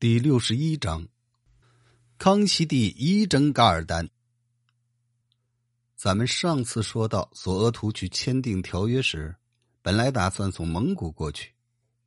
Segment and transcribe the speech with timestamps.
[0.00, 1.06] 第六十一章，
[2.16, 4.08] 康熙帝一征噶尔丹。
[5.94, 9.36] 咱们上次说到，索额图去签订条约时，
[9.82, 11.52] 本来打算从蒙古过去，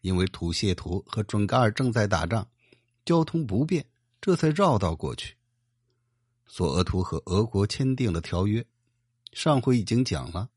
[0.02, 2.50] 因为土谢图和准噶尔正在打仗，
[3.06, 3.86] 交通不便，
[4.20, 5.38] 这才绕道过去。
[6.48, 8.66] 索额图和俄国签订了条约，
[9.34, 10.50] 上回已经讲了，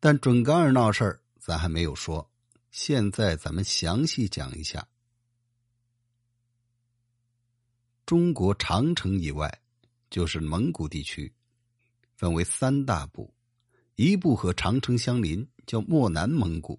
[0.00, 2.30] 但准噶尔闹事儿，咱还没有说，
[2.70, 4.88] 现在咱们详细讲一下。
[8.12, 9.50] 中国长城以外，
[10.10, 11.32] 就是蒙古地区，
[12.14, 13.32] 分为三大部，
[13.94, 16.78] 一部和长城相邻，叫漠南蒙古，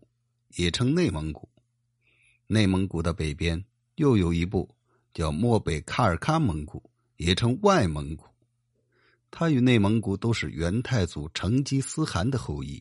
[0.50, 1.50] 也称内蒙古。
[2.46, 3.66] 内蒙古的北边
[3.96, 4.76] 又有一部
[5.12, 6.88] 叫漠北喀尔喀蒙古，
[7.18, 8.28] 也称外蒙古。
[9.31, 12.80] 它与内蒙古都是元太祖成吉思汗的后裔。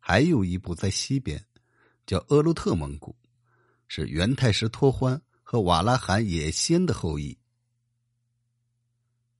[0.00, 1.44] 还有一部在西边，
[2.06, 3.14] 叫鄂鲁特蒙古，
[3.88, 7.37] 是元太师托欢和瓦剌罕也先的后裔。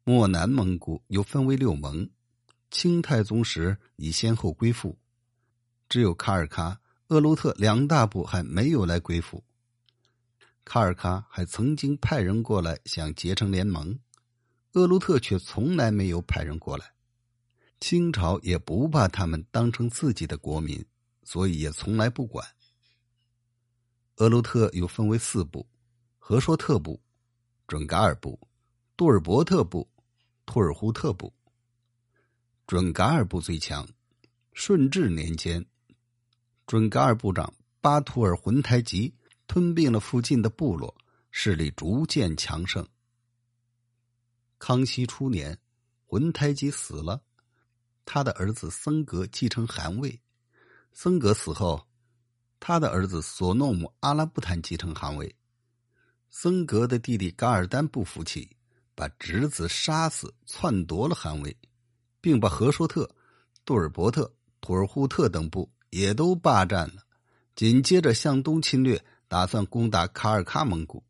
[0.09, 2.09] 漠南蒙古又分为六盟，
[2.71, 4.97] 清太宗时已先后归附，
[5.87, 6.79] 只有卡尔喀、
[7.09, 9.45] 鄂鲁特两大部还没有来归附。
[10.65, 13.99] 卡尔喀还曾经派人过来想结成联盟，
[14.73, 16.91] 鄂鲁特却从来没有派人过来。
[17.79, 20.83] 清朝也不把他们当成自己的国民，
[21.23, 22.49] 所以也从来不管。
[24.17, 25.67] 鄂鲁特又分为四部：
[26.19, 26.99] 和硕特部、
[27.67, 28.41] 准噶尔部、
[28.97, 29.87] 杜尔伯特部。
[30.49, 31.31] 图尔扈特部、
[32.67, 33.87] 准噶尔部最强。
[34.55, 35.65] 顺治年间，
[36.67, 39.15] 准噶尔部长巴图尔浑台吉
[39.47, 40.93] 吞并了附近的部落，
[41.31, 42.85] 势力逐渐强盛。
[44.59, 45.57] 康熙初年，
[46.07, 47.23] 浑台吉死了，
[48.07, 50.19] 他的儿子僧格继承汗位。
[50.93, 51.87] 僧格死后，
[52.59, 55.37] 他的儿子索诺姆阿拉布坦继承汗位。
[56.31, 58.57] 僧格的弟弟噶尔丹不服气。
[58.99, 61.57] 把侄子杀死，篡夺了汗位，
[62.21, 63.09] 并把和硕特、
[63.65, 67.05] 杜尔伯特、图尔扈特等部也都霸占了。
[67.55, 71.05] 紧接着向东侵略，打算攻打卡尔喀蒙古。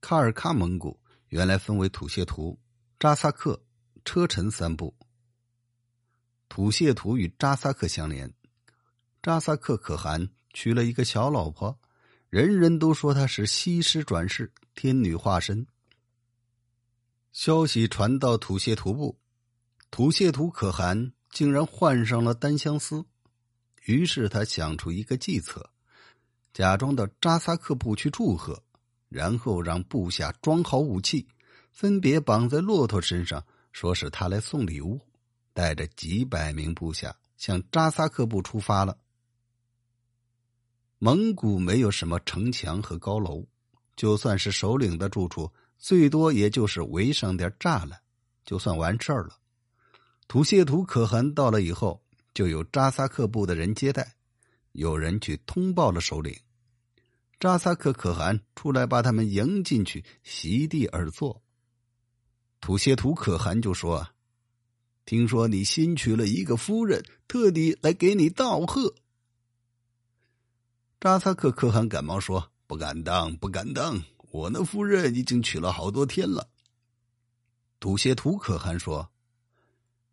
[0.00, 0.98] 卡尔喀蒙古
[1.28, 2.58] 原来分为土谢图、
[2.98, 3.62] 扎萨克、
[4.02, 4.96] 车臣三部。
[6.48, 8.32] 土谢图与扎萨克相连，
[9.22, 11.78] 扎萨克可汗娶了一个小老婆，
[12.30, 15.66] 人人都说她是西施转世，天女化身。
[17.36, 19.18] 消息传到土谢图部，
[19.90, 23.04] 土谢图可汗竟然患上了单相思，
[23.84, 25.68] 于是他想出一个计策，
[26.54, 28.62] 假装到扎萨克部去祝贺，
[29.10, 31.28] 然后让部下装好武器，
[31.72, 34.98] 分别绑在骆驼身上，说是他来送礼物，
[35.52, 38.96] 带着几百名部下向扎萨克部出发了。
[40.98, 43.44] 蒙古没有什么城墙和高楼，
[43.94, 45.52] 就算是首领的住处。
[45.78, 48.00] 最多也就是围上点栅栏，
[48.44, 49.38] 就算完事儿了。
[50.28, 52.02] 土谢图可汗到了以后，
[52.34, 54.14] 就有扎萨克部的人接待。
[54.72, 56.38] 有人去通报了首领，
[57.40, 61.42] 扎萨克可汗出来把他们迎进去，席地而坐。
[62.60, 64.08] 土谢图可汗就说
[65.06, 68.94] ：“听说你新娶了一个夫人，特地来给你道贺。”
[71.00, 74.02] 扎萨克可汗赶忙说：“不敢当，不敢当。”
[74.36, 76.50] 我那夫人已经娶了好多天了。
[77.80, 79.10] 土谢图可汗说：“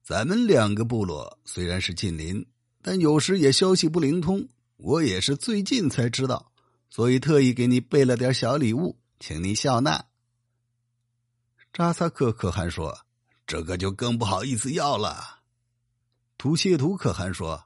[0.02, 2.46] 咱们两个部落虽然是近邻，
[2.82, 4.48] 但有时也消息不灵通。
[4.78, 6.54] 我也是最近才知道，
[6.90, 10.06] 所以特意给你备了点小礼物，请你笑纳。”
[11.74, 12.98] 扎萨克可汗说
[13.46, 15.42] ：“这个就更不好意思要了。”
[16.40, 17.66] 土谢图可汗说：“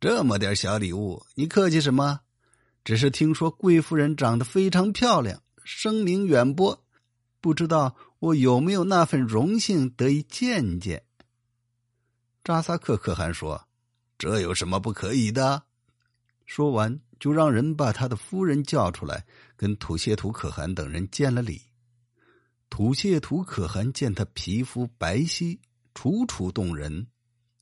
[0.00, 2.20] 这么点小礼物，你客气什么？”
[2.84, 6.84] 只是听说贵夫人长得非常漂亮，声名远播，
[7.40, 11.04] 不知道我有没有那份荣幸得以见见。
[12.42, 13.68] 扎萨克可汗说
[14.18, 15.62] ：“这有什么不可以的？”
[16.44, 19.24] 说完，就让人把他的夫人叫出来，
[19.56, 21.62] 跟土谢图可汗等人见了礼。
[22.68, 25.58] 土谢图可汗见他皮肤白皙，
[25.94, 27.06] 楚楚动人，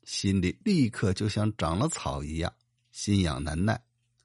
[0.05, 2.51] 心里立刻就像长了草一样，
[2.91, 3.83] 心痒难耐。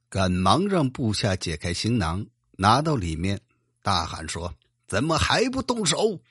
[0.09, 2.25] 赶忙让部下解开行囊，
[2.57, 3.41] 拿到里面，
[3.81, 4.55] 大喊说
[4.87, 6.21] ：“怎么还不动手？”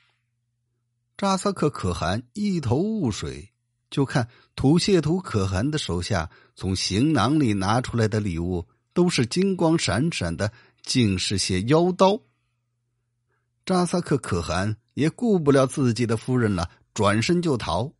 [1.17, 3.51] 扎萨克可汗一头雾水，
[3.89, 10.51] 就看土谢图可汗的手下从行囊里拿出来的礼物都是金光闪闪的，
[10.83, 12.21] 竟是些妖刀。
[13.65, 17.93] 扎萨克可汗也顾不了自己的夫人了，转身就逃。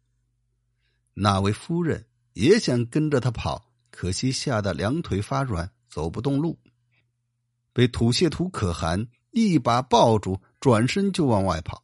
[1.14, 3.65] 那位夫人也想跟着他跑，
[3.96, 5.72] 可惜吓得两腿发软。
[5.88, 6.60] 走不动路，
[7.72, 11.82] 被土谢图可汗一把抱住，转身就往外跑，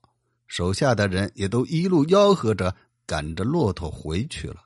[0.48, 2.76] 手下的人也都一路吆喝着
[3.06, 4.58] 赶着骆驼回去了。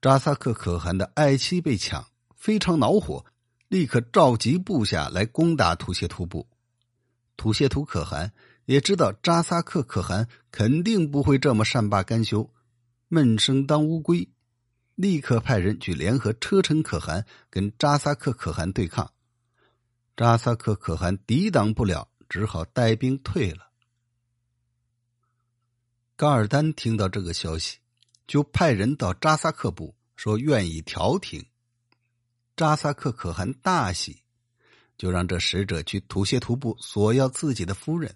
[0.00, 2.04] 扎萨克可汗的爱妻被抢，
[2.34, 3.24] 非常恼火，
[3.68, 6.48] 立刻召集部下来攻打土谢图部。
[7.36, 8.32] 土谢图可汗
[8.64, 12.50] 也知道扎萨克可汗肯定不会这么善罢甘休，
[13.06, 14.28] 闷声当乌龟。
[15.02, 19.10] 立刻派人去联合车臣可汗跟扎萨克可汗对抗，
[20.16, 23.68] 扎萨克可汗抵挡不了，只好带兵退了。
[26.14, 27.78] 噶尔丹听到这个消息，
[28.28, 31.44] 就派人到扎萨克部说愿意调停。
[32.54, 34.22] 扎萨克可汗大喜，
[34.96, 38.14] 就让这使者去土谢图部索要自己的夫人。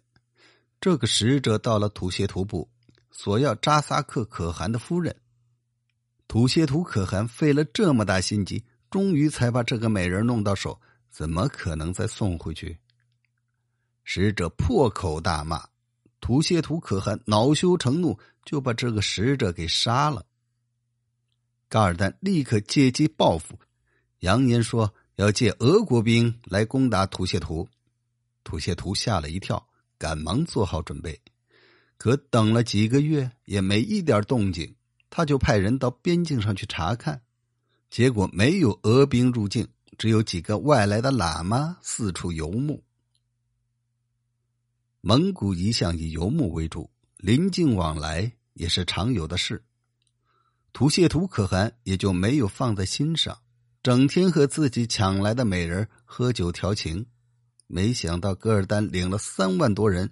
[0.80, 2.70] 这个使者到了土谢图部，
[3.10, 5.16] 索要扎萨克可汗的夫人。
[6.28, 10.80] 土谢图可汗费了这么大心机，终于才把这个美人弄到手，
[11.10, 12.78] 怎么可能再送回去？
[14.04, 15.66] 使者破口大骂，
[16.20, 20.24] 土谢图可汗恼羞成怒，就把这个使者给杀了。
[21.68, 23.58] 噶尔丹立刻借机报复，
[24.20, 27.68] 扬言说要借俄国兵来攻打土谢图。
[28.44, 29.68] 土谢图吓了一跳，
[29.98, 31.20] 赶忙做好准备，
[31.96, 34.75] 可等了几个月也没一点动静。
[35.16, 37.22] 他就派人到边境上去查看，
[37.88, 39.66] 结果没有俄兵入境，
[39.96, 42.84] 只有几个外来的喇嘛四处游牧。
[45.00, 49.64] 蒙古一向以游牧为主，邻境往来也是常有的事。
[50.74, 53.38] 图谢图可汗也就没有放在心上，
[53.82, 57.06] 整天和自己抢来的美人喝酒调情。
[57.66, 60.10] 没想到噶尔丹领了三万多人，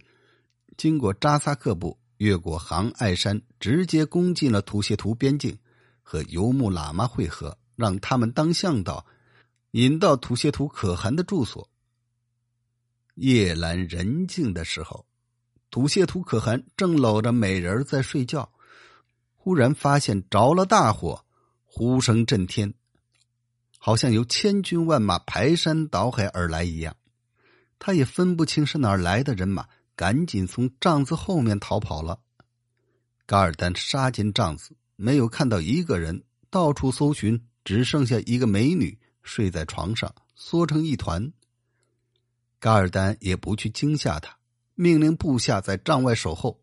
[0.79, 1.99] 经过扎萨克部。
[2.19, 5.59] 越过杭爱山，直接攻进了土谢图边境，
[6.03, 9.05] 和游牧喇嘛会合，让他们当向导，
[9.73, 11.69] 引到土谢图可汗的住所。
[13.15, 15.07] 夜阑人静的时候，
[15.71, 18.53] 土谢图可汗正搂着美人在睡觉，
[19.35, 21.25] 忽然发现着了大火，
[21.65, 22.75] 呼声震天，
[23.79, 26.97] 好像有千军万马排山倒海而来一样，
[27.79, 29.67] 他也分不清是哪儿来的人马。
[29.97, 32.21] 赶紧从帐子后面逃跑了。
[33.27, 41.33] 噶尔丹杀进帐子，没有看到一个人，到处搜寻，只剩下一个美女睡在床上，缩成一团。
[42.59, 44.37] 噶尔丹也不去惊吓她，
[44.75, 46.61] 命令部下在帐外守候，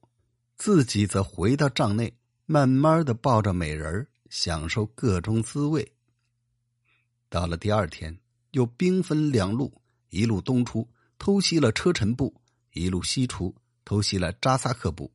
[0.58, 5.94] 自己则回到帐内，慢慢的抱着美人享受各种滋味。
[7.30, 8.20] 到了第二天，
[8.52, 10.88] 又兵分两路，一路东出，
[11.18, 12.41] 偷袭了车臣部。
[12.74, 15.12] 一路西出，偷袭了扎萨克部，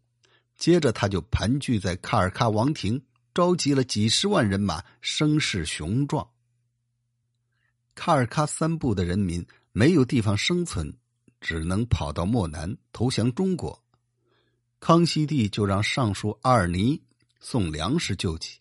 [0.56, 3.02] 接着他就盘踞在卡尔喀王庭，
[3.34, 6.28] 召集了几十万人马，声势雄壮。
[7.94, 10.94] 卡尔喀三部的人民没有地方生存，
[11.40, 13.82] 只能跑到漠南投降中国。
[14.78, 17.02] 康熙帝就让尚书阿尔尼
[17.40, 18.58] 送粮食救济，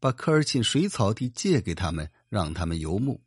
[0.00, 3.22] 把科尔沁水草地借给他们，让他们游牧。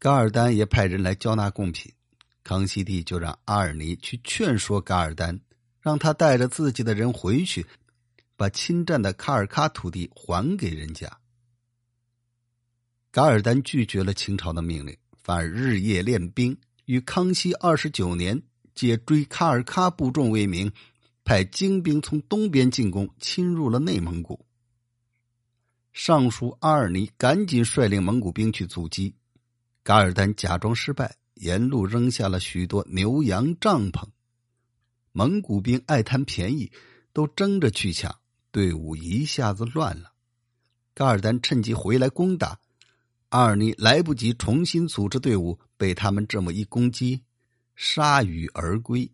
[0.00, 1.92] 噶尔丹也派人来交纳贡品。
[2.44, 5.40] 康熙帝就让阿尔尼去劝说噶尔丹，
[5.80, 7.66] 让他带着自己的人回去，
[8.36, 11.10] 把侵占的卡尔喀土地还给人家。
[13.10, 16.54] 噶尔丹拒绝了清朝的命令，反而日夜练兵，
[16.84, 18.42] 与康熙二十九年
[18.74, 20.70] 借追卡尔喀部众为名，
[21.24, 24.44] 派精兵从东边进攻，侵入了内蒙古。
[25.94, 29.14] 尚书阿尔尼赶紧率领蒙古兵去阻击，
[29.82, 31.16] 噶尔丹假装失败。
[31.44, 34.08] 沿路扔下了许多牛羊帐篷，
[35.12, 36.72] 蒙古兵爱贪便宜，
[37.12, 38.18] 都争着去抢，
[38.50, 40.14] 队伍一下子乱了。
[40.94, 42.58] 噶尔丹趁机回来攻打，
[43.28, 47.22] 阿尔尼来不及重新组织队伍，被他们这么一攻击，
[47.76, 49.12] 铩羽而归。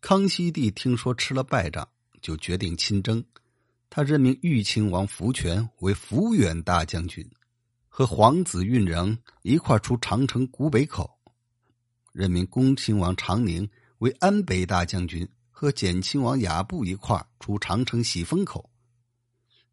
[0.00, 1.86] 康熙帝听说吃了败仗，
[2.22, 3.22] 就决定亲征，
[3.90, 7.30] 他任命豫亲王福全为抚远大将军。
[7.94, 11.18] 和皇子胤禛一块出长城古北口，
[12.10, 13.68] 任命恭亲王长宁
[13.98, 18.70] 为安北大将军，和简亲王雅布一块出长城喜峰口，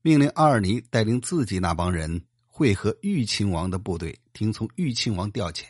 [0.02, 5.64] 命令阿尔尼带领自己那帮人会合豫亲王的部队，听从豫亲王调遣。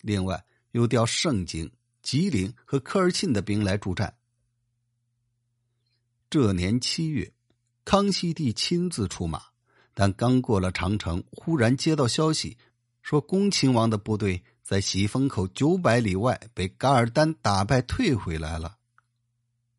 [0.00, 1.68] 另外，又调盛京、
[2.04, 4.14] 吉林和科尔沁的兵来助战。
[6.30, 7.32] 这年七月，
[7.84, 9.53] 康熙帝亲自出马。
[9.94, 12.58] 但刚过了长城，忽然接到消息，
[13.00, 18.76] 说恭亲王的部队在喜峰口九百里外被噶尔丹打败，退回来了。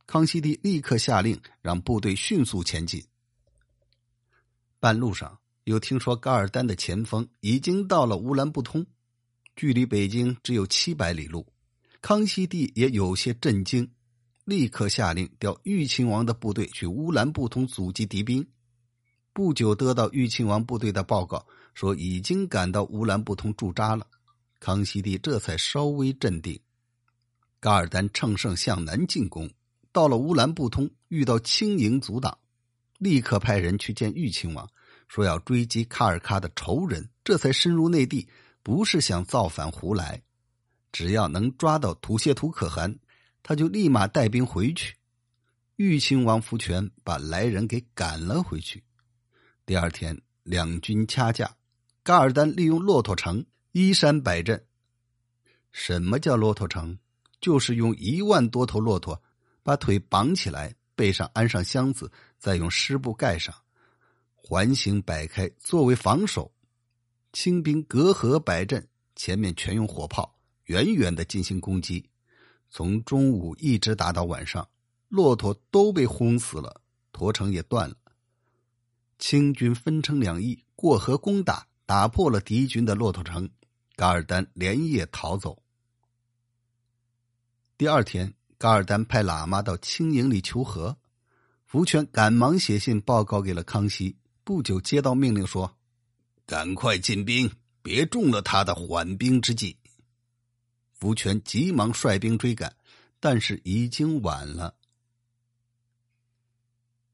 [0.07, 3.03] 康熙帝立刻下令让部队迅速前进。
[4.79, 8.85] 半路上，又听说噶尔丹的前锋已经到了乌兰布通，
[9.55, 11.45] 距离北京只有七百里路。
[12.01, 13.91] 康熙帝也有些震惊，
[14.43, 18.47] 立刻下令调裕亲王的部队去乌兰布通阻击敌兵。
[19.35, 24.07] 不久，得到裕亲王部队的报告，说已经赶到乌兰布通驻扎了。
[24.61, 26.57] 康熙帝这才稍微镇定。
[27.59, 29.51] 噶尔丹乘胜向南进攻，
[29.91, 32.37] 到了乌兰布通，遇到清营阻挡，
[32.97, 34.69] 立刻派人去见裕亲王。
[35.09, 38.29] 说要追击卡尔喀的仇人，这才深入内地，
[38.63, 40.23] 不是想造反胡来。
[40.93, 42.97] 只要能抓到土谢图可汗，
[43.43, 44.95] 他就立马带兵回去。
[45.75, 48.81] 裕亲王福全把来人给赶了回去。
[49.65, 51.57] 第二天，两军掐架，
[52.03, 54.63] 噶尔丹利用骆驼城依山摆阵。
[55.71, 56.99] 什么叫骆驼城？
[57.41, 59.19] 就是用一万多头骆驼，
[59.63, 63.53] 把腿绑起来，背上安上箱子，再用湿布盖上。
[64.35, 66.53] 环形摆开作为防守，
[67.33, 72.07] 清兵隔河摆阵，前面全用火炮远远的进行攻击，
[72.69, 74.67] 从中午一直打到晚上，
[75.09, 76.81] 骆驼都被轰死了，
[77.11, 77.95] 驼城也断了。
[79.17, 83.49] 清军分成两翼过河攻打，打破了敌军的骆驼城，
[83.95, 85.61] 噶尔丹连夜逃走。
[87.77, 90.97] 第二天，噶尔丹派喇嘛到清营里求和，
[91.65, 94.15] 福全赶忙写信报告给了康熙。
[94.43, 95.75] 不久接到命令说
[96.45, 99.77] ：“赶快进兵，别中了他的缓兵之计。”
[100.93, 102.75] 福全急忙率兵追赶，
[103.19, 104.75] 但是已经晚了。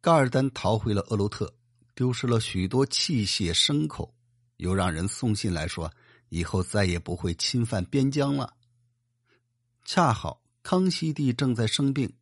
[0.01, 1.53] 噶尔丹逃回了鄂鲁特，
[1.93, 4.13] 丢失了许多器械牲口，
[4.57, 5.91] 又让人送信来说
[6.29, 8.55] 以后再也不会侵犯边疆了。
[9.85, 12.13] 恰好康熙帝正在生病，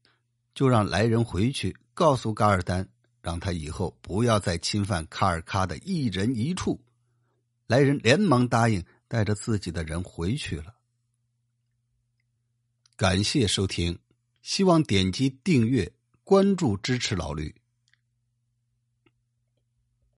[0.54, 2.90] 就让来人回去告诉噶尔丹。
[3.22, 6.82] 让他以后不要再侵犯卡尔喀的一人一处。
[7.68, 10.74] 来人连忙答应，带着自己的人回去了。
[12.96, 14.00] 感谢收听，
[14.42, 15.92] 希望点击订阅、
[16.24, 17.54] 关注、支持老驴。